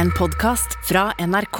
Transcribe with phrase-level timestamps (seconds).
[0.00, 1.58] en podkast fra NRK.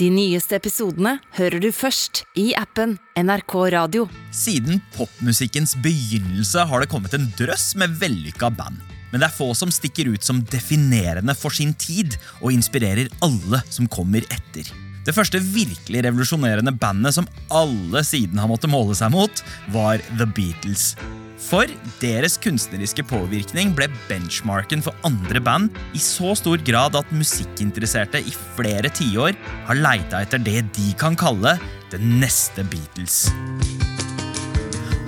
[0.00, 4.08] De nyeste episodene hører du først i appen NRK Radio.
[4.34, 8.80] Siden popmusikkens begynnelse har det kommet en drøss med vellykka band.
[9.12, 13.62] Men det er få som stikker ut som definerende for sin tid og inspirerer alle
[13.70, 14.66] som kommer etter.
[15.06, 20.26] Det første virkelig revolusjonerende bandet som alle siden har måttet måle seg mot, var The
[20.26, 20.96] Beatles.
[21.36, 21.68] For
[22.00, 28.32] deres kunstneriske påvirkning ble benchmarken for andre band i så stor grad at musikkinteresserte i
[28.56, 29.36] flere tiår
[29.68, 31.58] har leita etter det de kan kalle
[31.92, 33.26] det neste Beatles.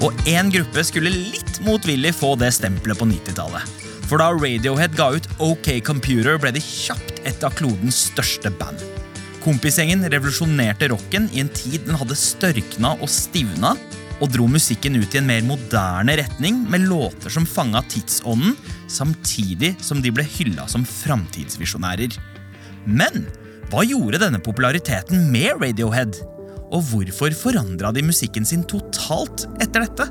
[0.05, 3.65] Og én gruppe skulle litt motvillig få det stempelet på 90-tallet.
[4.09, 8.85] For da Radiohead ga ut OK Computer, ble de kjapt et av klodens største band.
[9.43, 13.75] Kompisgjengen revolusjonerte rocken i en tid den hadde størkna og stivna,
[14.19, 18.57] og dro musikken ut i en mer moderne retning med låter som fanga tidsånden,
[18.91, 22.17] samtidig som de ble hylla som framtidsvisjonærer.
[22.89, 23.29] Men
[23.71, 26.19] hva gjorde denne populariteten med Radiohead?
[26.69, 30.09] Og hvorfor forandra de musikken sin totalt etter dette?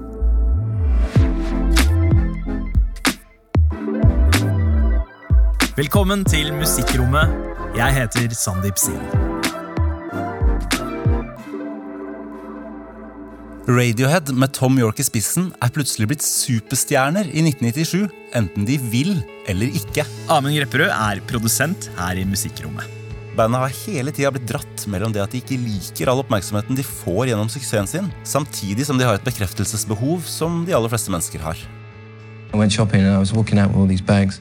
[5.78, 7.34] Velkommen til Musikkrommet.
[7.78, 9.27] Jeg heter Sandeep Singh.
[13.68, 18.06] Radiohead med Tom York i spissen er plutselig blitt superstjerner i 1997,
[18.40, 19.10] enten de vil
[19.52, 20.06] eller ikke.
[20.32, 22.88] Amund Grepperød er produsent her i Musikkrommet.
[23.36, 26.88] Bandet har hele tida blitt dratt mellom det at de ikke liker all oppmerksomheten de
[26.88, 31.44] får gjennom suksessen sin, samtidig som de har et bekreftelsesbehov som de aller fleste mennesker
[31.44, 31.60] har.
[32.54, 34.40] I went shopping and I was walking out with all these bags.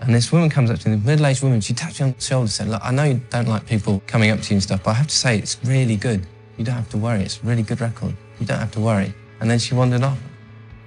[0.00, 2.22] And this woman comes up to me, the middle-aged woman, she taps me on the
[2.22, 4.62] shoulder and said, look, I know you don't like people coming up to you and
[4.62, 6.22] stuff, but I have to say it's really good.
[6.56, 7.24] You don't have to worry.
[7.24, 8.14] It's a really good record.
[8.40, 9.12] You don't have to worry.
[9.40, 10.18] And then she wandered off.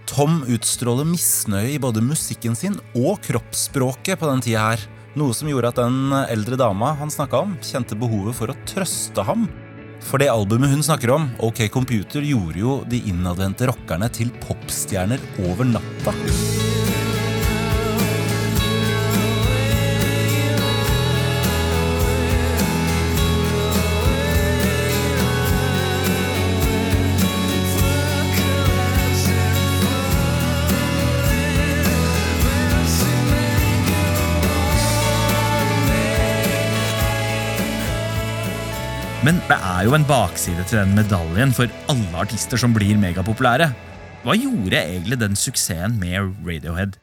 [0.10, 4.84] Tom utstråler misnøye i både musikken sin og kroppsspråket på den tida her.
[5.18, 9.26] Noe som gjorde at den eldre dama han snakka om, kjente behovet for å trøste
[9.26, 9.48] ham.
[10.04, 15.24] For det albumet hun snakker om, OK Computer, gjorde jo de innadvendte rockerne til popstjerner
[15.48, 16.18] over natta.
[39.24, 43.70] Men det er jo en bakside til den medaljen for alle artister som blir megapopulære.
[44.26, 46.98] Hva gjorde egentlig den suksessen med Radiohead?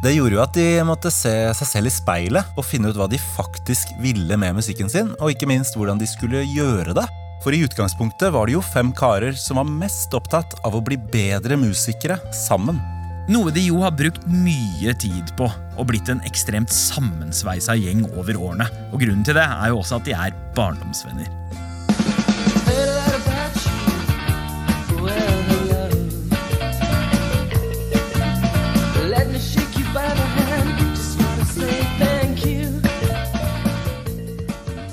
[0.00, 3.08] Det gjorde jo at de måtte se seg selv i speilet og finne ut hva
[3.12, 7.04] de faktisk ville med musikken sin, og ikke minst hvordan de skulle gjøre det.
[7.44, 10.96] For i utgangspunktet var det jo fem karer som var mest opptatt av å bli
[11.12, 12.80] bedre musikere sammen.
[13.28, 15.44] Noe de jo har brukt mye tid på,
[15.76, 18.64] og blitt en ekstremt sammensveisa gjeng over årene.
[18.88, 21.28] Og grunnen til det er jo også at de er barndomsvenner.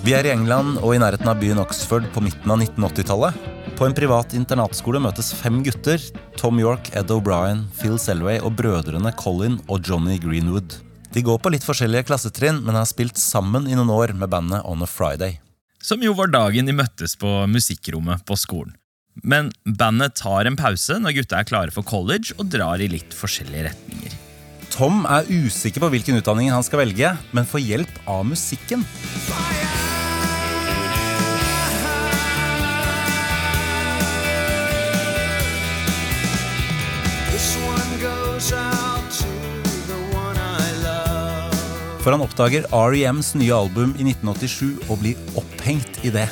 [0.06, 3.55] Vi er i England og i nærheten av byen Oxford på midten av 1980-tallet.
[3.76, 6.00] På en privat internatskole møtes fem gutter.
[6.40, 10.78] Tom York, Ed O'Brien, Phil Selway og brødrene Colin og Johnny Greenwood.
[11.12, 14.64] De går på litt forskjellige klassetrinn, men har spilt sammen i noen år med bandet
[14.64, 15.42] On a Friday.
[15.84, 18.78] Som jo var dagen de møttes på musikkrommet på skolen.
[19.24, 23.16] Men bandet tar en pause når gutta er klare for college og drar i litt
[23.16, 24.16] forskjellige retninger.
[24.72, 28.88] Tom er usikker på hvilken utdanning han skal velge, men får hjelp av musikken.
[42.06, 46.28] For han oppdager REMs nye album i 1987 og blir opphengt i det.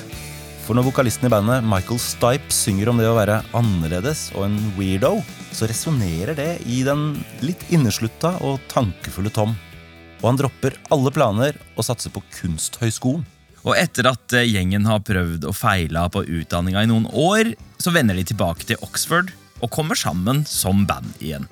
[0.68, 4.60] For når vokalisten i bandet, Michael Stipe, synger om det å være annerledes og en
[4.78, 5.16] weirdo,
[5.50, 9.58] så resonnerer det i den litt inneslutta og tankefulle Tom.
[10.22, 13.26] Og han dropper alle planer og satser på Kunsthøgskolen.
[13.66, 17.96] Og etter at eh, gjengen har prøvd og feila på utdanninga i noen år, så
[17.98, 21.50] vender de tilbake til Oxford og kommer sammen som band igjen.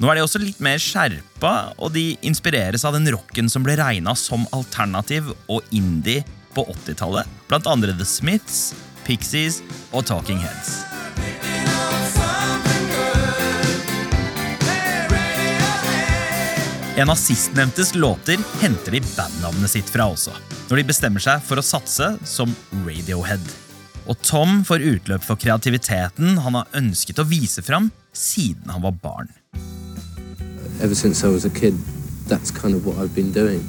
[0.00, 3.74] Nå er de også litt mer skjerpa, og de inspireres av den rocken som ble
[3.76, 6.22] regna som alternativ og indie
[6.56, 8.70] på 80-tallet, blant andre The Smiths,
[9.04, 9.58] Pixies
[9.92, 10.78] og Talking Heads.
[16.96, 20.32] En av sistnevntes låter henter de bandnavnet sitt fra også,
[20.70, 22.56] når de bestemmer seg for å satse som
[22.86, 23.44] Radiohead.
[24.08, 28.96] Og Tom får utløp for kreativiteten han har ønsket å vise fram siden han var
[29.04, 29.28] barn.
[30.80, 31.74] Ever since I was a kid,
[32.26, 33.60] that's kind of what I've been doing.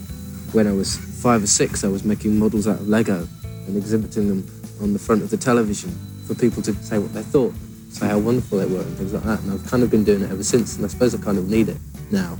[0.53, 4.27] when I was five or six, I was making models out of Lego and exhibiting
[4.27, 5.91] them on the front of the television
[6.27, 7.53] for people to say what they thought,
[7.89, 9.39] say how wonderful they were, and things like that.
[9.41, 11.47] And I've kind of been doing it ever since, and I suppose I kind of
[11.47, 11.77] need it
[12.11, 12.37] now.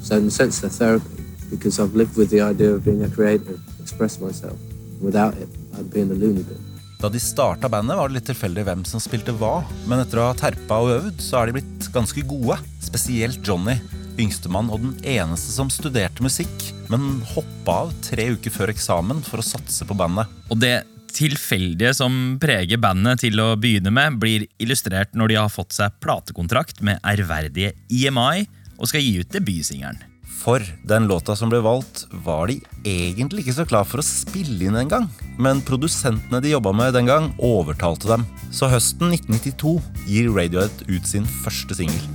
[0.00, 3.08] So, in a sense, they're therapy because I've lived with the idea of being a
[3.08, 4.58] creator, express myself.
[5.00, 5.48] Without it,
[5.78, 6.58] I'd be in the loony bin.
[6.98, 10.28] Da de starta bandet, var det litt tilfeldig hvem som spilte hva, men etter å
[10.30, 12.58] ha terpa og øvd, så er de blitt ganske gode.
[12.82, 13.74] Spesielt Johnny,
[14.20, 19.42] yngstemann og den eneste som studerte musikk, men hoppa av tre uker før eksamen for
[19.42, 20.30] å satse på bandet.
[20.52, 20.82] Og det
[21.12, 25.98] tilfeldige som preger bandet til å begynne med, blir illustrert når de har fått seg
[26.02, 28.46] platekontrakt med ærverdige EMI
[28.78, 30.08] og skal gi ut debutsingelen.
[30.42, 32.56] For den låta som ble valgt, var de
[32.88, 35.06] egentlig ikke så klar for å spille inn engang.
[35.38, 38.26] Men produsentene de jobba med den gang, overtalte dem.
[38.50, 39.76] Så høsten 1992
[40.08, 42.10] gir Radiohead ut sin første singel.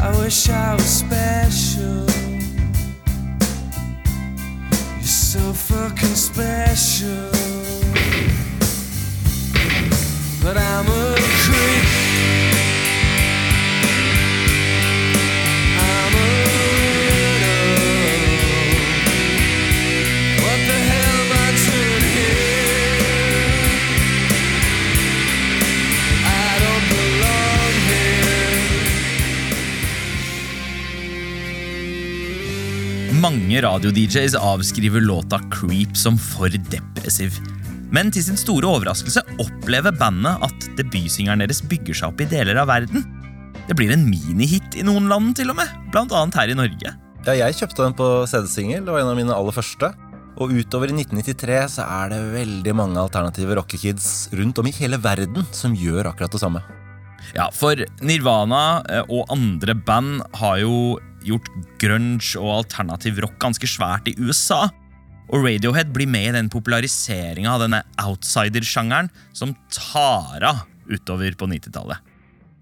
[0.00, 2.06] I wish I was special.
[4.96, 7.30] You're so fucking special.
[10.42, 12.05] But I'm a creep.
[33.16, 37.38] Mange radio-DJs avskriver låta Creep som for depressiv.
[37.94, 42.60] Men til sin store overraskelse opplever bandet at debutsingeren deres bygger seg opp i deler
[42.60, 43.06] av verden.
[43.70, 46.92] Det blir en minihit i noen land, til og med, blant annet her i Norge.
[47.24, 49.94] Ja, jeg kjøpte den på CD-singel, det var en av mine aller første.
[50.36, 55.00] Og utover i 1993 så er det veldig mange alternative rockekids rundt om i hele
[55.00, 56.60] verden som gjør akkurat det samme.
[57.32, 61.50] Ja, for Nirvana eh, og andre band har jo gjort
[61.82, 64.66] grunge og alternativ rock ganske svært i USA.
[65.26, 71.48] Og Radiohead blir med i den populariseringa av denne outsider-sjangeren som tar av utover på
[71.50, 72.12] 90-tallet.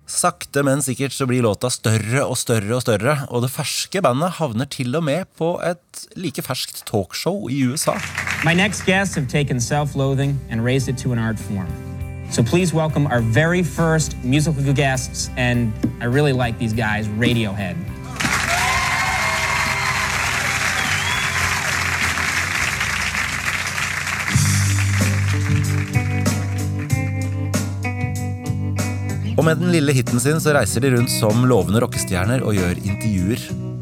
[0.05, 4.37] Sakte, men sikkert så blir låta større og større og større, og det ferske bandet
[4.37, 7.97] havner til og med på et like ferskt talkshow i USA.
[8.45, 11.73] My next guests have taken self loathing and raised it to an art form.
[12.31, 17.77] So please welcome our very first musical guests, and I really like these guys Radiohead.
[29.35, 32.79] Og med den lille hiten sin så reiser de rundt som lovende rockestjerner og gjør
[32.87, 33.41] intervjuer.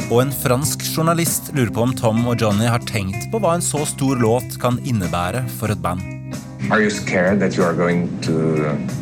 [0.08, 3.64] Og en fransk journalist lurer på om Tom og Johnny har tenkt på hva en
[3.64, 6.00] så stor låt kan innebære for et band.
[6.70, 8.32] Are you scared that you are going to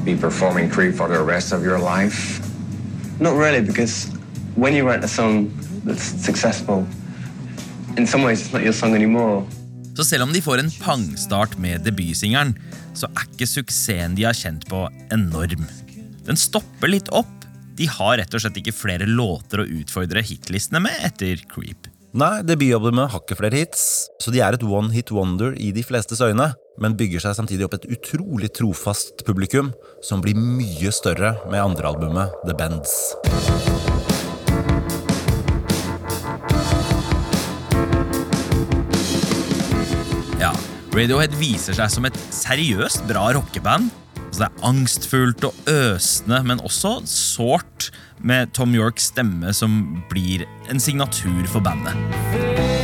[0.05, 2.43] be performing Creep for the rest of your life?
[3.21, 4.09] Not really, because
[4.57, 5.53] when you write a song
[5.85, 6.87] that's successful,
[7.97, 9.47] in some ways it's not your song anymore.
[9.97, 12.57] Så selv om de får en pangstart med debutsingeren,
[12.95, 15.67] så er ikke suksessen de har kjent på, enorm.
[16.27, 17.47] Den stopper litt opp.
[17.79, 21.89] De har rett og slett ikke flere låter å utfordre hitlistene med etter Creep.
[22.11, 23.83] Nei, debutalbumet har ikke flere hits,
[24.19, 26.49] så de er et one hit wonder i de flestes øyne,
[26.83, 29.71] men bygger seg samtidig opp et utrolig trofast publikum,
[30.03, 32.97] som blir mye større med andrealbumet The Bends.
[40.43, 40.51] Ja,
[40.91, 43.95] Radiohead viser seg som et seriøst bra rockeband.
[44.31, 47.91] Altså det er angstfullt og øsende, men også sårt,
[48.23, 52.80] med Tom Yorks stemme som blir en signatur for bandet.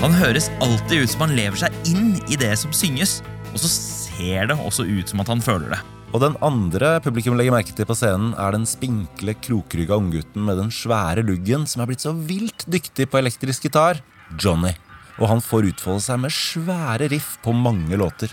[0.00, 3.18] Han høres alltid ut som han lever seg inn i det som synges,
[3.52, 5.80] og så ser det også ut som at han føler det.
[6.16, 10.56] Og den andre publikum legger merke til på scenen, er den spinkle, krokrygga unggutten med
[10.56, 14.00] den svære luggen som er blitt så vilt dyktig på elektrisk gitar,
[14.40, 14.72] Johnny.
[15.20, 18.32] Og han får utfolde seg med svære riff på mange låter.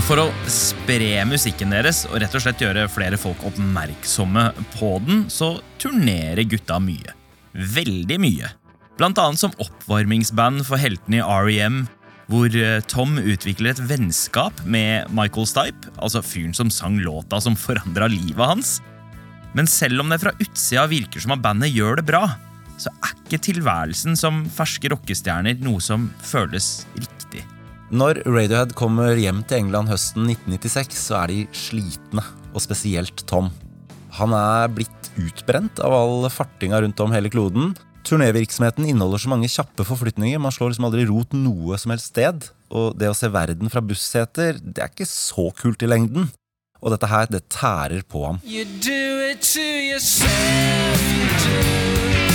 [0.00, 4.94] Og for å spre musikken deres og rett og slett gjøre flere folk oppmerksomme på
[5.04, 7.12] den, så turnerer gutta mye.
[7.52, 8.48] Veldig mye.
[8.96, 11.82] Blant annet som oppvarmingsband for heltene i REM,
[12.32, 17.58] hvor eh, Tom utvikler et vennskap med Michael Stipe, altså fyren som sang låta som
[17.60, 18.78] forandra livet hans.
[19.52, 22.24] Men selv om det fra utsida virker som at bandet gjør det bra,
[22.80, 27.19] så er ikke tilværelsen som ferske rockestjerner noe som føles riktig.
[27.90, 32.22] Når Radiohead kommer hjem til England høsten 1996, så er de slitne,
[32.54, 33.48] og spesielt Tom.
[34.14, 37.72] Han er blitt utbrent av all fartinga rundt om hele kloden.
[38.06, 40.38] Turnévirksomheten inneholder så mange kjappe forflytninger.
[40.38, 42.46] Man slår liksom aldri rot noe som helst sted.
[42.70, 46.30] Og det å se verden fra busseter, det er ikke så kult i lengden.
[46.78, 48.38] Og dette her, det tærer på ham.
[48.46, 51.90] You do it to yourself, you do.
[52.20, 52.29] And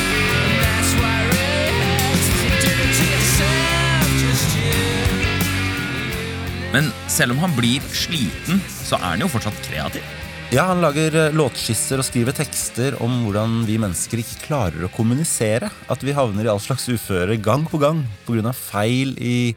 [6.75, 10.03] Men selv om han blir sliten, så er han jo fortsatt kreativ.
[10.51, 14.91] Ja, han lager eh, låtskisser og skriver tekster om hvordan vi mennesker ikke klarer å
[14.91, 15.69] kommunisere.
[15.87, 18.51] At vi havner i all slags uføre gang på gang pga.
[18.51, 19.55] feil i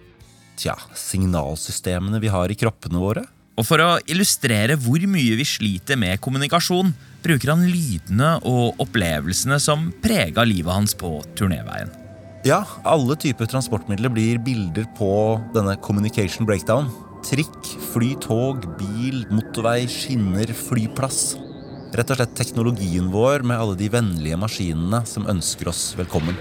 [0.59, 3.27] tja, signalsystemene vi har i kroppene våre.
[3.59, 6.95] Og for å illustrere hvor mye vi sliter med kommunikasjon,
[7.27, 11.91] bruker han lydene og opplevelsene som prega livet hans på turnéveien.
[12.47, 15.11] Ja, alle typer transportmidler blir bilder på
[15.53, 16.87] denne communication breakdown.
[17.27, 21.35] Trikk, fly, tog, bil, motorvei, skinner, flyplass.
[21.97, 26.37] Rett og slett teknologien vår med alle de vennlige maskinene som ønsker oss velkommen.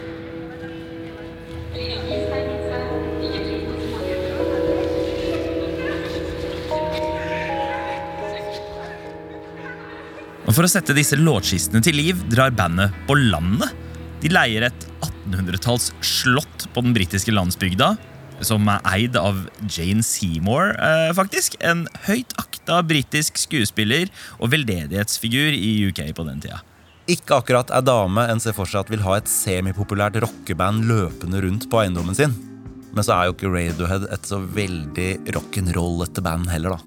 [10.48, 13.74] Og For å sette disse låtskistene til liv drar bandet på landet.
[14.22, 17.96] De leier et 1800-talls slott på den britiske landsbygda,
[18.46, 21.58] som er eid av Jane Seymour, eh, faktisk.
[21.62, 26.62] En høyt akta britisk skuespiller og veldedighetsfigur i UK på den tida.
[27.08, 31.42] Ikke akkurat ei dame en ser for seg at vil ha et semipopulært rockeband løpende
[31.46, 32.36] rundt på eiendommen sin.
[32.94, 36.84] Men så er jo ikke Radiohead et så veldig rock'n'rollete band heller, da.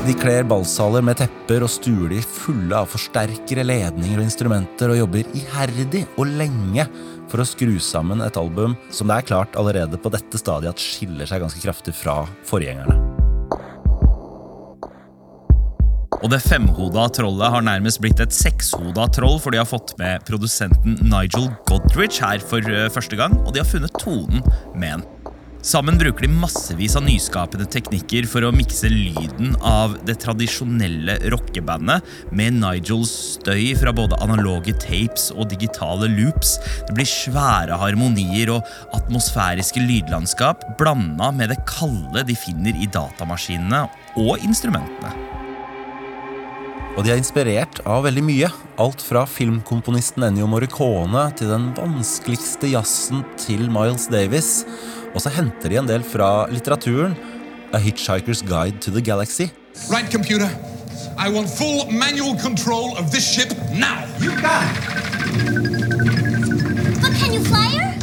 [0.00, 4.96] De kler ballsaler med tepper og stuer de fulle av forsterkere, ledninger og instrumenter og
[5.02, 6.86] jobber iherdig og lenge
[7.30, 10.82] for å skru sammen et album som det er klart allerede på dette stadiet at
[10.82, 12.98] skiller seg ganske kraftig fra forgjengerne.
[16.20, 20.20] Og det femhoda trollet har nærmest blitt et sekshoda troll, for de har fått med
[20.28, 24.44] produsenten Nigel Godrich her for eh, første gang, og de har funnet tonen
[24.74, 25.06] med en.
[25.60, 32.06] Sammen bruker de massevis av nyskapende teknikker for å mikse lyden av det tradisjonelle rockebandet
[32.32, 36.54] med Nigels støy fra både analoge tapes og digitale loops.
[36.88, 43.84] Det blir svære harmonier og atmosfæriske lydlandskap blanda med det kalde de finner i datamaskinene
[44.16, 45.39] og instrumentene.
[47.00, 48.48] Og de er inspirert av veldig mye.
[48.76, 54.50] Alt fra filmkomponisten Ennio Morricone til den vanskeligste jazzen til Miles Davis.
[55.14, 57.16] Og så henter de en del fra litteraturen.
[57.72, 59.48] A Hitchhiker's Guide to the Galaxy.
[59.88, 60.52] Right, computer.
[61.16, 64.04] I want full manual control of this ship now.
[64.20, 65.00] You got it.
[67.00, 67.96] But can you fly her?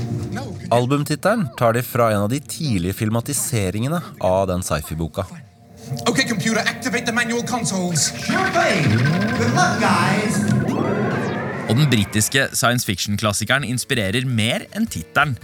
[0.73, 5.29] Albumtittelen tar de fra en av de tidlige filmatiseringene av den sci-fi-boka.
[6.07, 8.11] Okay, computer, activate the manual consoles.
[8.25, 8.83] Sure thing.
[9.39, 10.35] Good luck, guys.
[11.69, 15.35] Og den britiske science fiction-klassikeren inspirerer mer enn tittelen.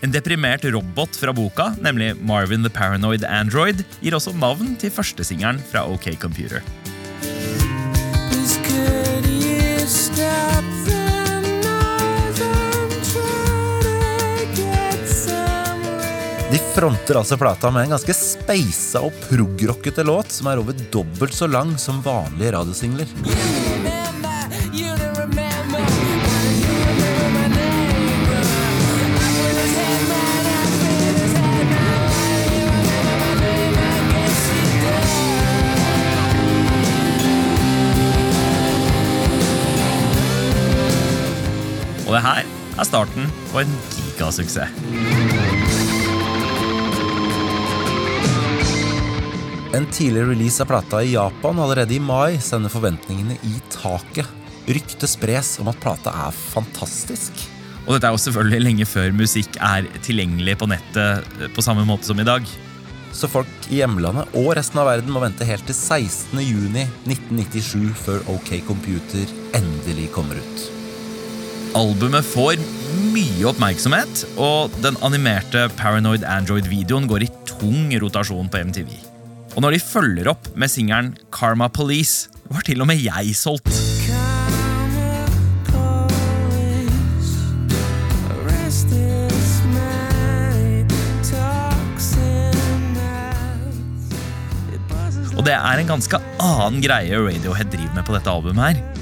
[0.00, 5.60] En deprimert robot fra boka, nemlig Marvin the Paranoid Android, gir også navn til førstesingeren
[5.72, 6.64] fra OK Computer.
[8.32, 10.89] This could you stop
[16.74, 21.48] fronter altså plata med en ganske speisa og prog-rockete låt som er over dobbelt så
[21.50, 23.06] lang som vanlige radiosingler.
[42.10, 42.46] Og det her
[42.80, 45.39] er starten på en gigasuksess.
[49.70, 54.26] En tidlig release av plata i Japan allerede i mai sender forventningene i taket.
[54.66, 57.44] Ryktet spres om at plata er fantastisk.
[57.84, 61.84] Og dette er jo selvfølgelig lenge før musikk er tilgjengelig på nettet eh, på samme
[61.86, 62.48] måte som i dag.
[63.14, 66.42] Så folk i hjemlandet og resten av verden må vente helt til 16.
[66.42, 70.66] juni 1997 før OK Computer endelig kommer ut.
[71.78, 72.58] Albumet får
[73.14, 79.09] mye oppmerksomhet, og den animerte Paranoid Android-videoen går i tung rotasjon på MTV.
[79.56, 83.70] Og når de følger opp med singelen Karma Police, var til og med jeg solgt.
[95.40, 98.76] Og det er en ganske annen greie Radiohead driver med på dette albumet.
[98.76, 98.99] her.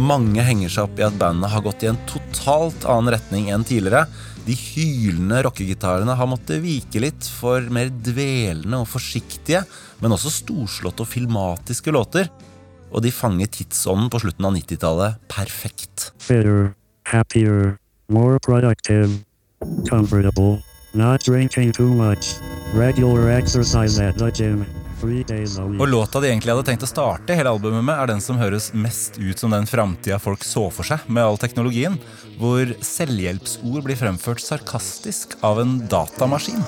[0.00, 3.66] Mange henger seg opp i at bandet har gått i en totalt annen retning enn
[3.68, 4.06] tidligere.
[4.46, 9.60] De hylende rockegitarene har måttet vike litt for mer dvelende og forsiktige,
[10.00, 12.30] men også storslåtte og filmatiske låter.
[12.90, 16.10] Og de fanger tidsånden på slutten av 90-tallet perfekt.
[16.18, 16.72] Fitter,
[17.04, 17.76] happier,
[18.08, 19.20] more productive,
[19.86, 20.62] comfortable,
[20.94, 22.40] not drinking too much,
[22.72, 24.64] regular exercise at the gym,
[25.00, 28.70] Og låta de egentlig hadde tenkt å starte hele albumet med, er den som høres
[28.76, 31.96] mest ut som den framtida folk så for seg med all teknologien,
[32.40, 36.60] hvor selvhjelpsord blir fremført sarkastisk av en datamaskin.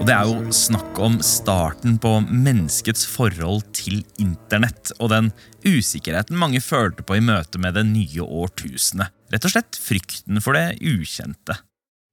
[0.00, 5.32] Og det er jo snakk om starten på menneskets forhold til internett og den
[5.66, 9.12] usikkerheten mange følte på i møte med det nye årtusenet.
[9.30, 11.58] Rett og slett frykten for det ukjente.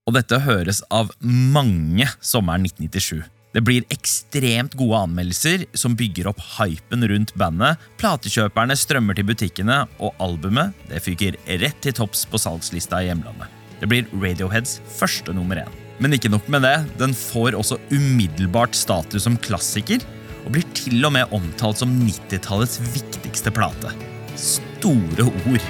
[0.08, 3.26] Og dette høres av mange sommeren 1997.
[3.56, 7.82] Det blir ekstremt gode anmeldelser som bygger opp hypen rundt bandet.
[8.00, 13.48] Platekjøperne strømmer til butikkene, og albumet det fyker rett til topps på salgslista i hjemlandet.
[13.82, 15.74] Det blir Radioheads første nummer én.
[16.00, 20.06] Men ikke nok med det, den får også umiddelbart status som klassiker,
[20.46, 23.90] og blir til og med omtalt som 90-tallets viktigste plate.
[24.38, 25.66] Store ord.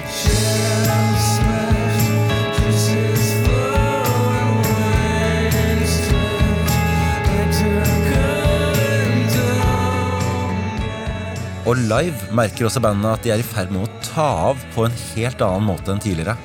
[11.68, 14.86] Og live merker også bandet at de er i ferd med å ta av på
[14.86, 16.38] en helt annen måte enn tidligere.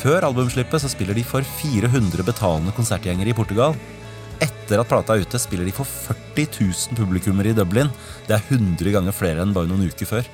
[0.00, 3.76] Før albumslippet så spiller de for 400 betalende konsertgjengere i Portugal.
[4.42, 7.92] Etter at plata er ute, spiller de for 40 000 publikummere i Dublin.
[8.26, 10.26] Det er 100 ganger flere enn bare noen uker før.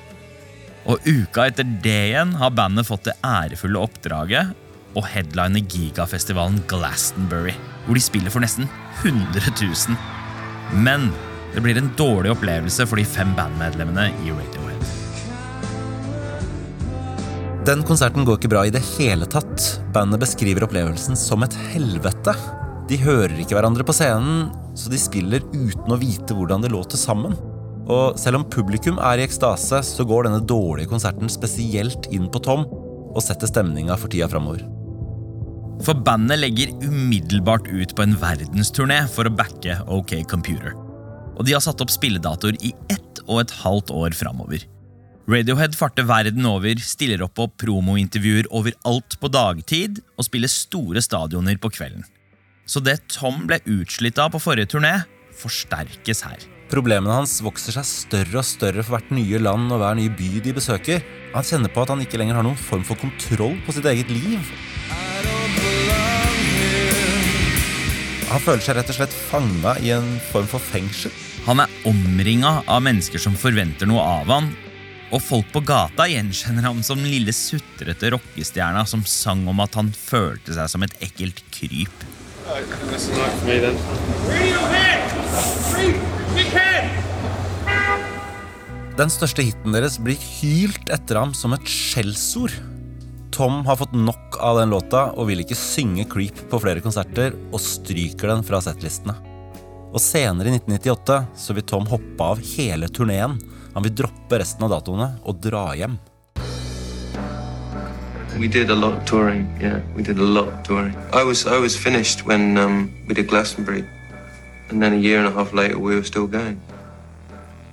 [0.89, 7.53] Og uka etter det igjen har bandet fått det ærefulle oppdraget å headline gigafestivalen Glastonbury,
[7.85, 8.65] hvor de spiller for nesten
[9.05, 9.95] 100 000.
[10.81, 11.07] Men
[11.53, 14.63] det blir en dårlig opplevelse for de fem bandmedlemmene i Radiohead.
[17.63, 19.79] Den konserten går ikke bra i det hele tatt.
[19.95, 22.35] Bandet beskriver opplevelsen som et helvete.
[22.89, 26.99] De hører ikke hverandre på scenen, så de spiller uten å vite hvordan det låter
[26.99, 27.37] sammen.
[27.87, 32.43] Og selv om publikum er i ekstase, så går denne dårlige konserten spesielt inn på
[32.43, 34.65] Tom og setter stemninga for tida framover.
[35.83, 40.75] For bandet legger umiddelbart ut på en verdensturné for å backe OK Computer.
[41.37, 44.65] Og de har satt opp spilledatoer i ett og et halvt år framover.
[45.29, 51.55] Radiohead farter verden over, stiller opp på promointervjuer overalt på dagtid og spiller store stadioner
[51.63, 52.03] på kvelden.
[52.67, 54.97] Så det Tom ble utslitt av på forrige turné,
[55.39, 56.43] forsterkes her.
[56.71, 60.29] Problemene hans vokser seg større og større for hvert nye land og hver nye by
[60.43, 61.03] de besøker.
[61.35, 64.11] Han kjenner på at han ikke lenger har noen form for kontroll på sitt eget
[64.11, 64.41] liv.
[68.33, 71.13] Han føler seg rett og slett fanga i en form for fengsel.
[71.45, 74.47] Han er omringa av mennesker som forventer noe av han,
[75.13, 79.77] og folk på gata gjenkjenner ham som den lille sutrete rockestjerna som sang om at
[79.77, 82.07] han følte seg som et ekkelt kryp.
[88.97, 92.57] Den største hiten deres blir hylt etter ham som et skjellsord.
[93.33, 97.33] Tom har fått nok av den låta og vil ikke synge Creep på flere konserter,
[97.49, 99.15] og stryker den fra settlistene.
[99.89, 103.39] Og senere i 1998 så vil Tom hoppe av hele turneen.
[103.73, 105.97] Han vil droppe resten av datoene og dra hjem.
[108.37, 109.47] We did a lot of touring.
[109.61, 110.93] Yeah, we did a lot of touring.
[111.13, 113.83] I was I was finished when um, we did Glastonbury,
[114.69, 116.61] and then a year and a half later we were still going.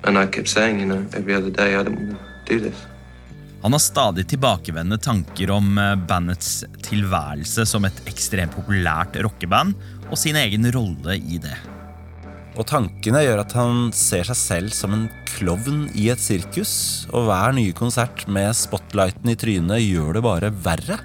[0.04, 2.89] And I kept saying, you know, every other day, I don't want to do this.
[3.60, 9.76] Han har stadig tilbakevendende tanker om eh, bandets tilværelse som et ekstremt populært rockeband,
[10.08, 11.56] og sin egen rolle i det.
[12.58, 16.72] Og tankene gjør at han ser seg selv som en klovn i et sirkus,
[17.12, 20.98] og hver nye konsert med spotlighten i trynet gjør det bare verre,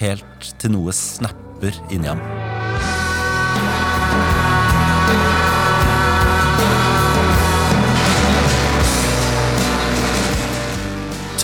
[0.00, 2.22] helt til noe snapper inni ham.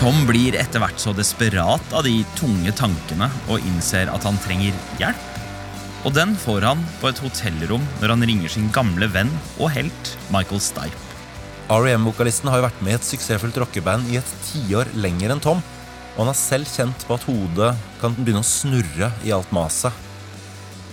[0.01, 4.73] Tom blir etter hvert så desperat av de tunge tankene og innser at han trenger
[4.97, 5.35] hjelp.
[6.09, 10.13] Og den får han på et hotellrom når han ringer sin gamle venn og helt
[10.33, 10.97] Michael Stipe.
[11.69, 15.61] R.E.M.-vokalisten har jo vært med i et suksessfullt rockeband i et tiår lenger enn Tom,
[16.15, 17.69] og han har selv kjent på at hodet
[18.01, 19.93] kan begynne å snurre i alt maset.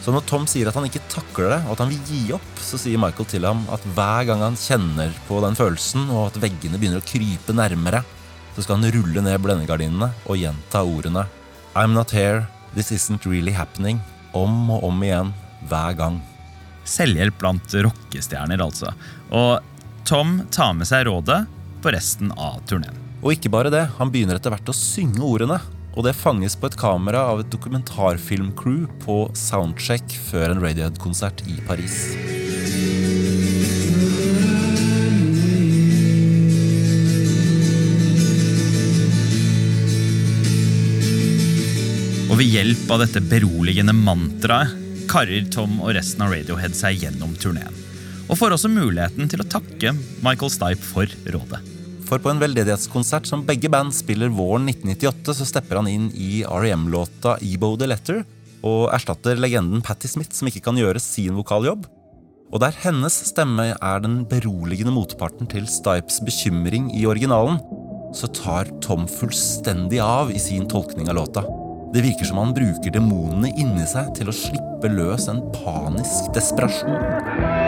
[0.04, 2.52] Så når Tom sier at han ikke takler det, og at han vil gi opp,
[2.60, 6.40] så sier Michael til ham at hver gang han kjenner på den følelsen, og at
[6.44, 8.04] veggene begynner å krype nærmere,
[8.58, 11.22] så skal han rulle ned blendegardinene og gjenta ordene
[11.78, 14.00] I'm not here, this isn't really happening,
[14.34, 15.30] om og om igjen,
[15.70, 16.16] hver gang.
[16.82, 18.90] Selvhjelp blant rockestjerner, altså.
[19.30, 19.62] Og
[20.08, 21.44] Tom tar med seg rådet
[21.84, 22.98] på resten av turneen.
[23.22, 25.60] Og ikke bare det, han begynner etter hvert å synge ordene.
[25.94, 31.60] Og det fanges på et kamera av et dokumentarfilmcrew på soundcheck før en Radiohead-konsert i
[31.70, 32.47] Paris.
[42.28, 44.74] Og ved hjelp av dette beroligende mantraet
[45.08, 47.72] karrer Tom og resten av Radiohead seg gjennom turneen.
[48.28, 51.62] Og får også muligheten til å takke Michael Stipe for rådet.
[52.08, 56.42] For på en veldedighetskonsert som begge band spiller våren 1998, så stepper han inn i
[56.44, 58.20] R.E.M.-låta Ebo the Letter
[58.66, 61.86] og erstatter legenden Patti Smith, som ikke kan gjøre sin vokaljobb.
[62.48, 67.60] Og der hennes stemme er den beroligende motparten til Stipes bekymring i originalen,
[68.16, 71.44] så tar Tom fullstendig av i sin tolkning av låta.
[71.92, 77.67] Det virker som han bruker demonene inni seg til å slippe løs en panisk desperasjon.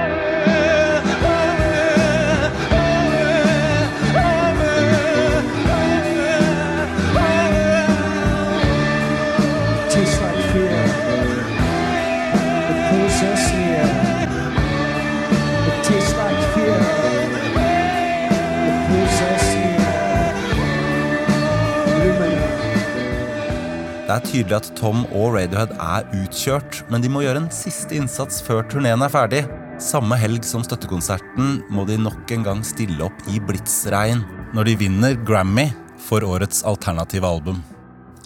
[24.11, 27.95] Det er tydelig at Tom og Radiohead er utkjørt, men de må gjøre en siste
[27.95, 29.45] innsats før turneen er ferdig.
[29.79, 34.73] Samme helg som støttekonserten må de nok en gang stille opp i blitsregn når de
[34.81, 35.69] vinner Grammy
[36.03, 37.61] for årets alternative album.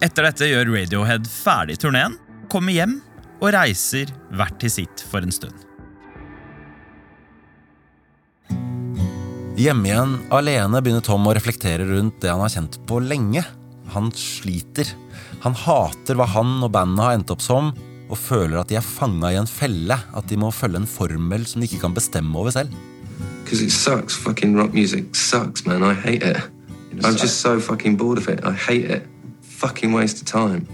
[0.00, 2.16] Etter dette gjør Radiohead ferdig turneen,
[2.48, 2.94] kommer hjem
[3.42, 5.66] og reiser hvert til sitt for en stund.
[9.60, 13.44] Hjemme igjen alene begynner Tom å reflektere rundt det han har kjent på lenge.
[13.92, 14.88] Han sliter.
[15.44, 17.72] Han hater hva han og bandet har endt opp som,
[18.08, 21.46] og føler at de er fanga i en felle, at de må følge en formel
[21.48, 22.72] som de ikke kan bestemme over selv.
[23.44, 24.16] Because it sucks.
[24.16, 25.82] Fucking rock music sucks, man.
[25.82, 26.36] I hate it.
[27.02, 28.40] I'm just so fucking bored of it.
[28.44, 29.02] I hate it.
[29.42, 30.66] Fucking waste of time.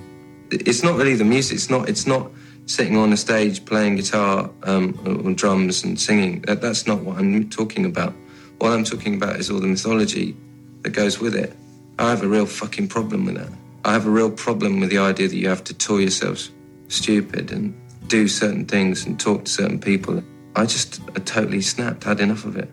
[0.53, 1.57] It's not really the music.
[1.57, 1.89] It's not.
[1.89, 2.31] It's not
[2.67, 4.95] sitting on a stage playing guitar um,
[5.25, 6.41] or, drums and singing.
[6.43, 8.15] That, that's not what I'm talking about.
[8.59, 10.37] What I'm talking about is all the mythology
[10.83, 11.53] that goes with it.
[12.01, 13.53] I have a real fucking problem with that.
[13.85, 16.51] I have a real problem with the idea that you have to tour yourselves
[16.89, 17.75] stupid and
[18.09, 20.23] do certain things and talk to certain people.
[20.57, 22.05] I just I totally snapped.
[22.05, 22.71] Had enough of it.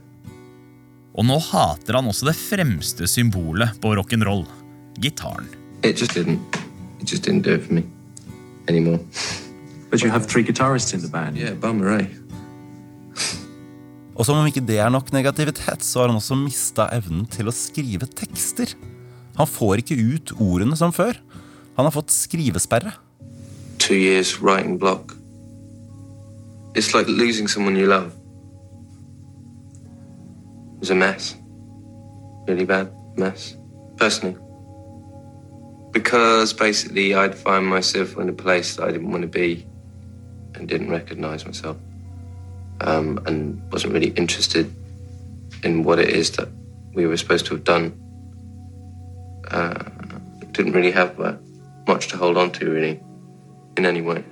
[1.17, 4.45] Og nå hater han også det fremste symbolet på rock'n'roll
[5.01, 5.47] gitaren.
[5.83, 6.39] It just didn't.
[7.01, 7.83] It just didn't do it for me
[8.69, 8.99] anymore.
[9.89, 11.37] But you have three guitarists in the band.
[11.37, 12.07] Yeah, bummer, eh?
[14.15, 17.49] Og som om ikke det er nok negativitet, så har han også mista evnen til
[17.49, 18.71] å skrive tekster.
[19.37, 21.19] Han får ikke ut ordene som før.
[21.77, 22.91] Han har fått skrivesperre.
[23.79, 25.13] Two years writing block.
[26.75, 28.11] It's like losing someone you love.
[30.75, 31.35] It was a mess.
[32.47, 33.55] Really bad mess.
[33.97, 34.37] Personally.
[35.93, 39.65] Because basically I'd find myself in a place that I didn't want to be
[40.55, 41.77] and didn't recognize myself.
[42.81, 44.71] Um, and wasn't really interested
[45.63, 46.49] in what it is that
[46.93, 47.93] we were supposed to have done.
[49.51, 49.73] Uh,
[50.53, 51.33] didn't really have uh,
[51.87, 52.99] much to hold on to, really,
[53.77, 54.23] in any way.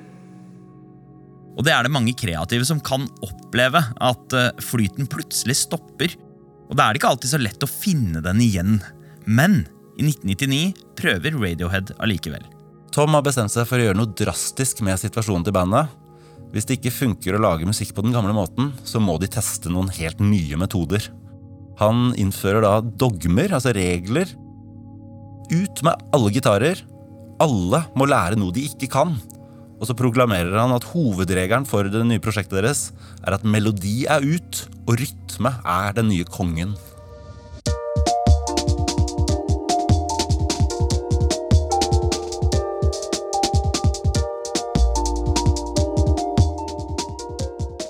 [1.56, 6.12] Og det er det mange kreative som kan oppleve, at eh, flyten plutselig stopper.
[6.68, 8.80] Og da er det ikke alltid så lett å finne den igjen.
[9.24, 9.62] Men
[9.96, 12.44] i 1999 prøver Radiohead allikevel.
[12.96, 15.94] Tom har bestemt seg for å gjøre noe drastisk med situasjonen til bandet.
[16.52, 19.72] Hvis det ikke funker å lage musikk på den gamle måten, så må de teste
[19.72, 21.08] noen helt nye metoder.
[21.80, 24.30] Han innfører da dogmer, altså regler.
[25.52, 26.80] Ut med alle gitarer.
[27.44, 29.14] Alle må lære noe de ikke kan.
[29.76, 32.90] Og så proklamerer han at hovedregelen for det nye prosjektet deres
[33.26, 36.74] er at melodi er ut, og rytme er den nye kongen.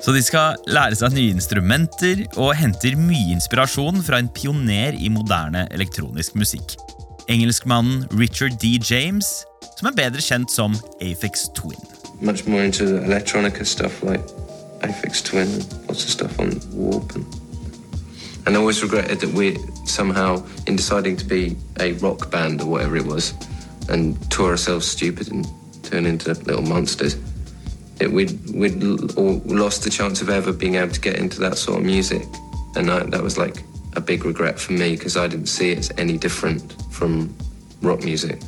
[0.06, 5.10] Så de skal lære seg nye instrumenter og henter mye inspirasjon fra en pioner i
[5.10, 6.76] moderne elektronisk musikk.
[7.28, 8.80] Engelskmannen Richard D.
[8.80, 9.46] James,
[9.78, 11.80] som er bedre kjent som Aphex Twin.
[12.22, 14.22] Much more into the electronica stuff like
[14.82, 17.16] Aphex Twin and lots of stuff on Warp.
[17.16, 17.26] And,
[18.48, 22.96] I always regretted that we somehow, in deciding to be a rock band or whatever
[22.96, 23.34] it was,
[23.90, 25.48] and tour ourselves stupid and
[25.84, 27.18] turn into little monsters,
[28.00, 31.80] it, we'd, we'd lost the chance of ever being able to get into that sort
[31.80, 32.24] of music.
[32.76, 33.64] And I, that was like
[33.96, 37.36] a big regret for me because I didn't see it as any different from
[37.82, 38.40] rock music.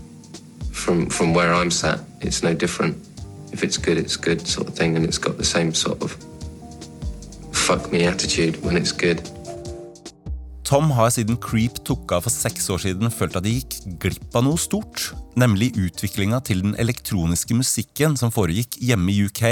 [0.72, 2.98] From, from where I'm sat, it's no different.
[3.52, 6.12] If it's good, it's good sort of thing, and it's got the same sort of
[7.52, 9.22] fuck me attitude when it's good.
[10.68, 14.34] Tom har siden Creep tok av for seks år siden følt at de gikk glipp
[14.36, 15.14] av noe stort.
[15.40, 19.44] Nemlig utviklinga til den elektroniske musikken som foregikk hjemme i UK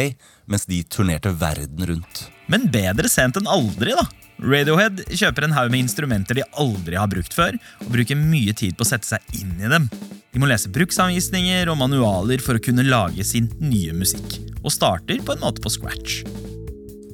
[0.52, 2.26] mens de turnerte verden rundt.
[2.52, 4.04] Men bedre sent enn aldri, da.
[4.44, 8.76] Radiohead kjøper en haug med instrumenter de aldri har brukt før, og bruker mye tid
[8.76, 9.88] på å sette seg inn i dem.
[10.36, 15.24] De må lese bruksanvisninger og manualer for å kunne lage sin nye musikk, og starter
[15.24, 16.26] på en måte på scratch.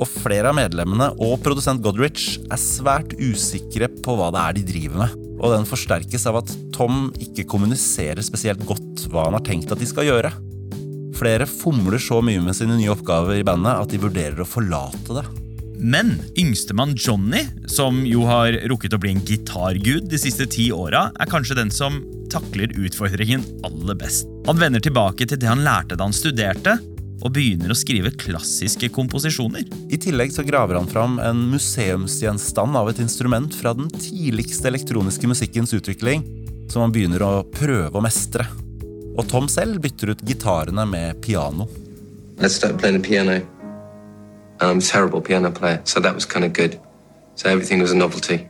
[0.02, 4.64] Og flere av medlemmene og produsent Godrich er svært usikre på hva det er de
[4.72, 5.20] driver med.
[5.42, 9.82] Og den forsterkes av at Tom ikke kommuniserer spesielt godt hva han har tenkt at
[9.82, 10.34] de skal gjøre.
[11.18, 15.20] Flere fomler så mye med sine nye oppgaver i bandet at de vurderer å forlate
[15.20, 15.26] det.
[15.82, 21.08] Men yngstemann Johnny, som jo har rukket å bli en gitargud de siste ti åra,
[21.18, 24.30] er kanskje den som takler utfordringen aller best.
[24.48, 26.78] Han vender tilbake til det han lærte da han studerte,
[27.22, 29.68] og begynner å skrive klassiske komposisjoner.
[29.94, 35.30] I tillegg så graver han fram en museumsgjenstand av et instrument fra den tidligste elektroniske
[35.30, 36.26] musikkens utvikling,
[36.72, 38.48] som han begynner å prøve å mestre.
[39.18, 41.68] Og Tom selv bytter ut gitarene med piano.
[42.42, 43.42] I started playing the piano.
[44.60, 46.80] I'm a terrible piano player, so that was kind of good.
[47.36, 48.48] So everything was a novelty.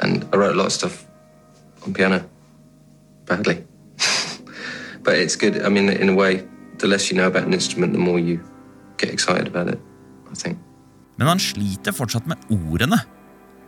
[0.00, 1.06] And I wrote a lot of stuff
[1.84, 2.22] on piano.
[3.24, 3.64] Badly.
[5.02, 5.62] but it's good.
[5.62, 6.44] I mean, in a way,
[6.78, 8.40] the less you know about an instrument, the more you
[8.98, 9.80] get excited about it,
[10.32, 10.58] I think.
[11.16, 12.98] Men han sliter fortsatt med ordene.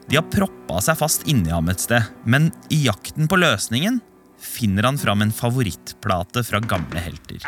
[0.08, 4.00] De har proppa seg fast inni ham et sted, men i jakten på løsningen
[4.38, 7.44] finner han fram en favorittplate fra gamle helter.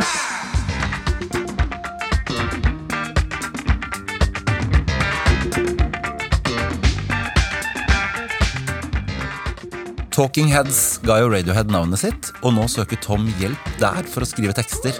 [10.10, 14.28] Talking Heads ga jo Radiohead navnet sitt, og nå søker Tom hjelp der for å
[14.28, 14.96] skrive tekster.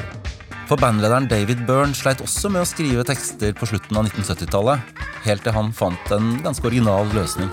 [0.70, 5.42] For bandlederen David Byrne sleit også med å skrive tekster på slutten av 1970-tallet, helt
[5.42, 7.48] til han fant en ganske original løsning.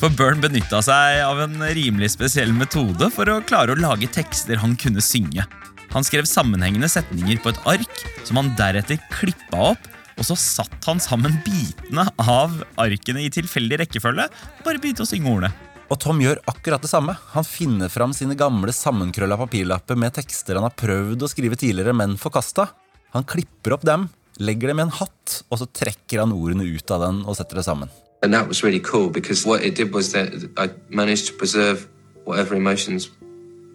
[0.00, 4.56] For Byrne benytta seg av en rimelig spesiell metode for å klare å lage tekster
[4.62, 5.44] han kunne synge.
[5.92, 10.88] Han skrev sammenhengende setninger på et ark, som han deretter klippa opp, og så satt
[10.88, 15.67] han sammen bitene av arkene i tilfeldig rekkefølge og bare begynte å synge ordene.
[15.88, 17.14] Og Tom gjør akkurat det samme.
[17.32, 21.94] Han finner fram sine gamle sammenkrølla papirlapper med tekster han har prøvd å skrive tidligere,
[21.96, 22.68] men forkasta.
[23.16, 24.04] Han klipper opp dem,
[24.36, 27.60] legger dem i en hatt, og så trekker han ordene ut av den og setter
[27.60, 27.88] det sammen.
[28.20, 31.88] And that was really cool because what it did was that I managed to preserve
[32.24, 33.08] whatever emotions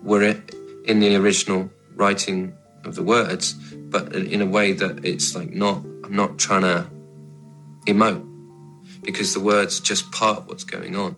[0.03, 0.35] were
[0.85, 2.53] in the original writing
[2.85, 3.55] of the words,
[3.89, 6.85] but in a way that it's like not, I'm not trying to
[7.87, 8.21] emote
[9.01, 11.15] because the words just part what's going on.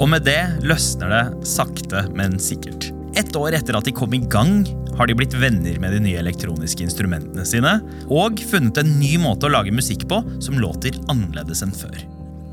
[0.00, 2.88] Og med det løsner det sakte, men sikkert.
[3.18, 4.62] Et år etter at de kom i gang,
[4.96, 7.74] har de blitt venner med de nye elektroniske instrumentene sine,
[8.08, 12.00] og funnet en ny måte å lage musikk på som låter annerledes enn før.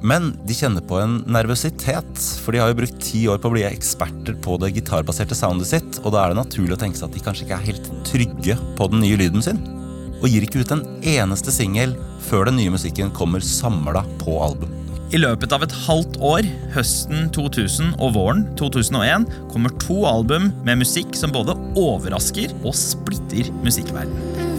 [0.08, 3.56] Men de kjenner på en nervøsitet, for de har jo brukt ti år på å
[3.56, 7.10] bli eksperter på det gitarbaserte soundet sitt, og da er det naturlig å tenke seg
[7.10, 9.64] at de kanskje ikke er helt trygge på den nye lyden sin.
[10.18, 11.96] Og gir ikke ut en eneste singel
[12.28, 14.87] før den nye musikken kommer samla på album.
[15.08, 20.82] I løpet av et halvt år, høsten 2000 og våren 2001, kommer to album med
[20.84, 24.58] musikk som både overrasker og splitter musikkverdenen.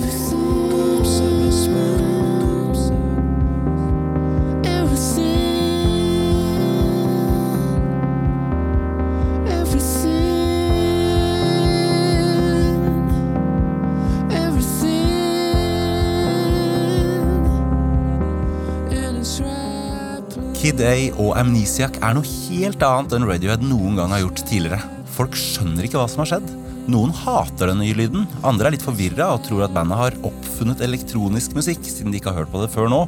[20.84, 24.80] A og Amnesiac er noe helt annet enn Radiohead noen gang har gjort tidligere.
[25.16, 26.52] Folk skjønner ikke hva som har skjedd.
[26.88, 30.80] Noen hater den nye lyden, andre er litt forvirra og tror at bandet har oppfunnet
[30.86, 33.02] elektronisk musikk, siden de ikke har hørt på det før nå.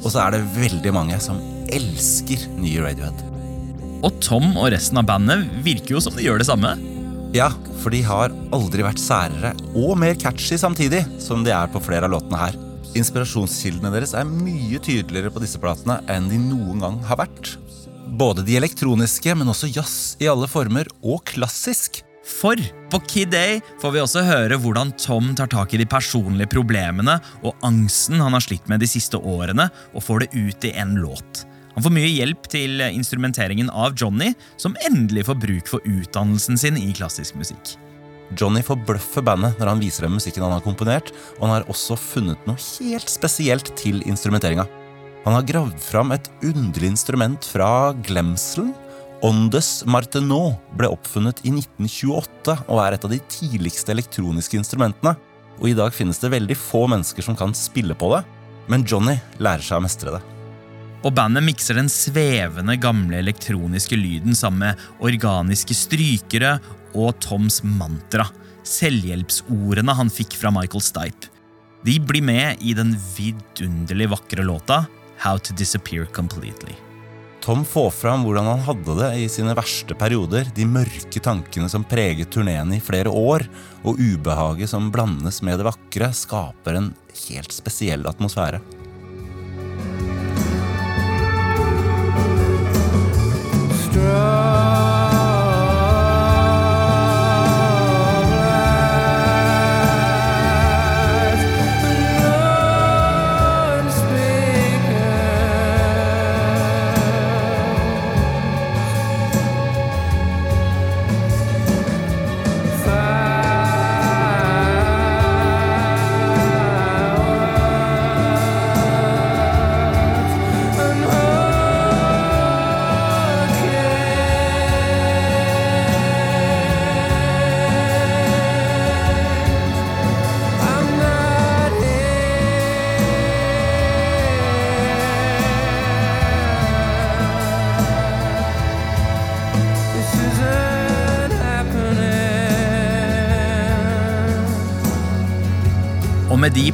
[0.00, 3.26] Og så er det veldig mange som elsker nye Radiohead.
[4.02, 6.74] Og Tom og resten av bandet virker jo som de gjør det samme.
[7.36, 7.50] Ja,
[7.82, 12.08] for de har aldri vært særere og mer catchy samtidig som de er på flere
[12.08, 12.61] av låtene her.
[12.98, 17.54] Inspirasjonskildene deres er mye tydeligere på disse platene enn de noen gang har vært.
[18.20, 22.02] Både de elektroniske, men også jazz i alle former, og klassisk.
[22.28, 22.60] For
[22.92, 23.46] på Kid A
[23.82, 28.36] får vi også høre hvordan Tom tar tak i de personlige problemene og angsten han
[28.36, 31.46] har slitt med de siste årene, og får det ut i en låt.
[31.72, 36.76] Han får mye hjelp til instrumenteringen av Johnny, som endelig får bruk for utdannelsen sin
[36.76, 37.74] i klassisk musikk.
[38.38, 41.98] Johnny forbløffer bandet når han viser dem musikken han har komponert, og han har også
[42.00, 44.66] funnet noe helt spesielt til instrumenteringa.
[45.22, 48.72] Han har gravd fram et underlig instrument fra glemselen.
[49.22, 55.14] Ondes Martenot ble oppfunnet i 1928 og er et av de tidligste elektroniske instrumentene.
[55.60, 58.24] Og I dag finnes det veldig få mennesker som kan spille på det.
[58.72, 60.22] Men Johnny lærer seg å mestre det.
[61.02, 66.56] Og bandet mikser den svevende, gamle elektroniske lyden sammen med organiske strykere
[66.94, 68.28] og Toms mantra,
[68.66, 71.30] selvhjelpsordene han fikk fra Michael Stipe.
[71.82, 74.84] De blir med i den vidunderlig vakre låta
[75.22, 76.76] How to Disappear Completely.
[77.42, 81.82] Tom får fram hvordan han hadde det i sine verste perioder, de mørke tankene som
[81.82, 83.48] preget turneen i flere år,
[83.82, 86.92] og ubehaget som blandes med det vakre, skaper en
[87.24, 88.62] helt spesiell atmosfære.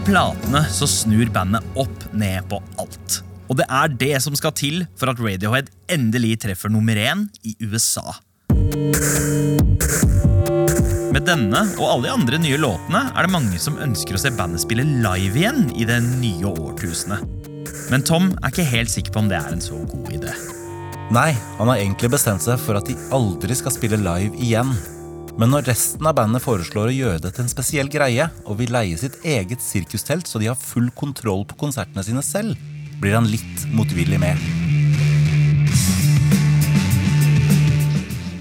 [0.09, 3.19] Platene så snur bandet opp ned på alt.
[3.49, 7.55] Og det er det som skal til for at Radiohead endelig treffer nummer én i
[7.61, 8.17] USA.
[11.13, 14.33] Med denne og alle de andre nye låtene er det mange som ønsker å se
[14.37, 17.25] bandet spille live igjen i det nye årtusenet.
[17.93, 20.33] Men Tom er ikke helt sikker på om det er en så god idé.
[21.13, 24.73] Nei, han har egentlig bestemt seg for at de aldri skal spille live igjen.
[25.39, 28.73] Men når resten av bandet foreslår å gjøre det til en spesiell greie, og vil
[28.75, 32.59] leie sitt eget sirkustelt så de har full kontroll på konsertene sine selv,
[32.99, 34.35] blir han litt motvillig med.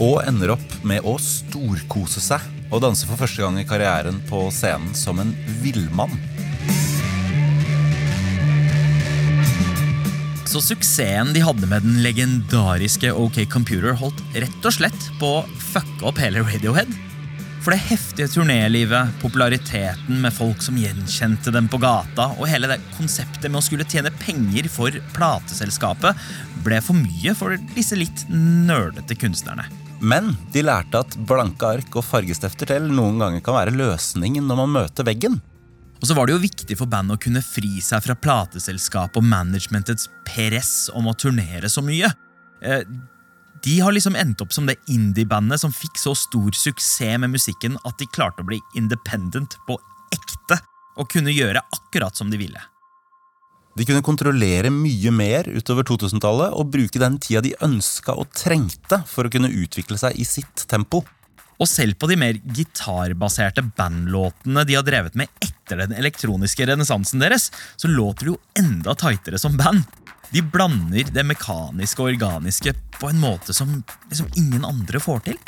[0.02, 4.48] Og ender opp med å storkose seg og danse for første gang i karrieren på
[4.54, 6.18] scenen som en villmann.
[10.48, 15.48] Så suksessen de hadde med den legendariske OK Computer, holdt rett og slett på å
[15.74, 16.94] fucke opp hele Radiohead.
[17.66, 22.80] For det heftige turnélivet, populariteten med folk som gjenkjente dem på gata, og hele det
[22.96, 26.16] konseptet med å skulle tjene penger for plateselskapet,
[26.64, 29.68] ble for mye for disse litt nerdete kunstnerne.
[30.00, 34.64] Men de lærte at blanke ark og fargestifter til noen ganger kan være løsningen når
[34.64, 35.42] man møter veggen.
[35.98, 39.26] Og så var det jo viktig for bandet å kunne fri seg fra plateselskapet og
[39.26, 42.12] managementets press om å turnere så mye.
[42.62, 42.84] Eh,
[43.66, 47.80] De har liksom endt opp som det indie-bandet som fikk så stor suksess med musikken
[47.90, 49.80] at de klarte å bli independent på
[50.14, 50.60] ekte
[50.98, 52.62] og kunne gjøre akkurat som de ville.
[53.78, 59.04] De kunne kontrollere mye mer utover 2000-tallet og bruke den tida de ønska og trengte
[59.10, 61.04] for å kunne utvikle seg i sitt tempo.
[61.58, 67.24] Og selv på de mer gitarbaserte bandlåtene de har drevet med etter den elektroniske renessansen
[67.24, 69.86] deres, så låter det jo enda tightere som band.
[70.30, 75.40] De blander det mekaniske og organiske på en måte som liksom ingen andre får til.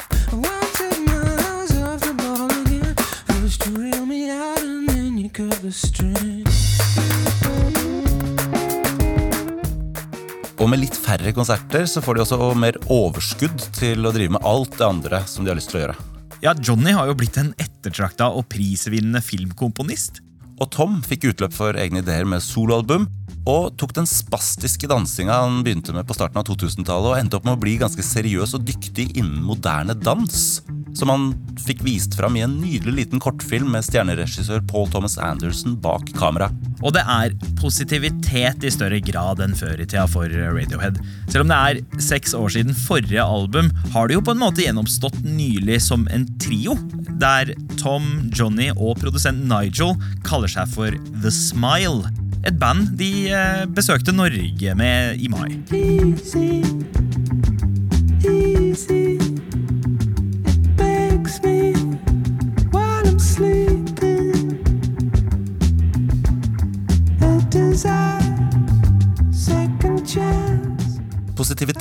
[10.60, 14.44] Og med litt færre konserter så får de også mer overskudd til å drive med
[14.48, 16.00] alt det andre som de har lyst til å gjøre.
[16.44, 20.20] Ja, Johnny har jo blitt en ettertrakta og prisvinnende filmkomponist.
[20.60, 23.08] Og Tom fikk utløp for egne ideer med soloalbum,
[23.48, 27.48] og tok den spastiske dansinga han begynte med på starten av 2000-tallet, og endte opp
[27.48, 30.60] med å bli ganske seriøs og dyktig innen moderne dans.
[30.98, 31.30] Som han
[31.66, 36.50] fikk vist fram i en nydelig liten kortfilm med stjerneregissør Paul Thomas Anderson bak kamera.
[36.80, 41.00] Og det er positivitet i større grad enn før i tida for Radiohead.
[41.28, 44.64] Selv om det er seks år siden forrige album, har det jo på en måte
[44.64, 46.78] gjennomstått nylig som en trio,
[47.20, 49.96] der Tom, Johnny og produsent Nigel
[50.28, 52.08] kaller seg for The Smile.
[52.48, 55.60] Et band de eh, besøkte Norge med i mai.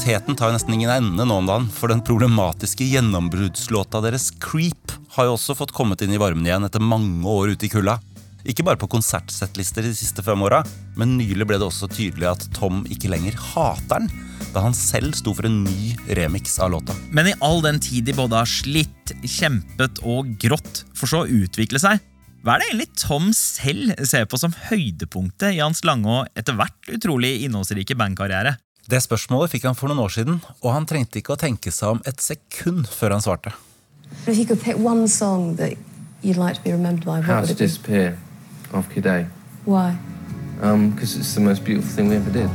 [0.09, 4.95] Positiviteten tar jo nesten ingen ende nå om dagen, for den problematiske gjennombruddslåta deres Creep
[5.13, 7.99] har jo også fått kommet inn i varmen igjen etter mange år ute i kulda.
[8.49, 10.63] Ikke bare på konsertsettlister de siste fem åra,
[10.97, 14.09] men nylig ble det også tydelig at Tom ikke lenger hater den,
[14.55, 16.97] da han selv sto for en ny remix av låta.
[17.13, 21.43] Men i all den tid de både har slitt, kjempet og grått for så å
[21.43, 22.01] utvikle seg,
[22.47, 26.57] Hva er det egentlig Tom selv ser på som høydepunktet i hans lange og etter
[26.57, 28.55] hvert utrolig innholdsrike bandkarriere?
[28.89, 31.99] Det spørsmålet fikk han for noen år siden, og han trengte ikke å tenke seg
[31.99, 33.53] om et sekund før han svarte.
[37.45, 37.59] Like?
[37.59, 38.17] Disappear
[38.73, 39.27] of Kid A.
[39.67, 39.93] Why?
[40.63, 42.49] Um, because it's the most beautiful thing we ever did.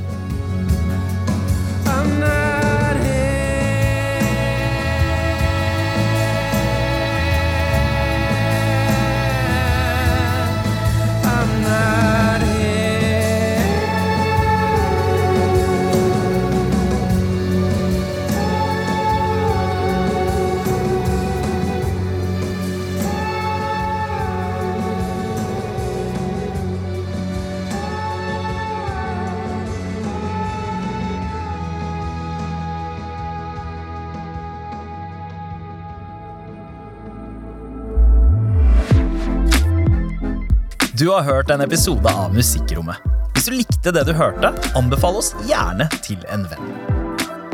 [40.93, 42.99] Du har hørt en episode av Musikkrommet.
[43.33, 46.67] Hvis du likte det du hørte, anbefal oss gjerne til en venn.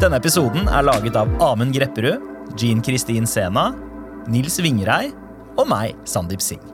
[0.01, 2.19] Denne episoden er laget av Amund Grepperud,
[2.59, 3.69] Jean Kristin Sena,
[4.27, 5.13] Nils Vingrei
[5.55, 6.67] og meg, Sandeep Singh.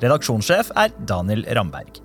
[0.00, 2.00] Redaksjonssjef er Daniel Ramberg.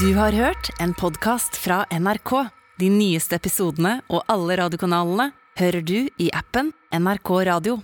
[0.00, 2.34] Du har hørt en podkast fra NRK.
[2.80, 5.28] De nyeste episodene og alle radiokanalene
[5.60, 7.82] hører du i appen NRK Radio.